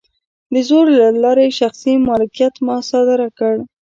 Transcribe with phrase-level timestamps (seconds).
[0.53, 3.55] د زور له لارې یې شخصي مالکیت مصادره کړ.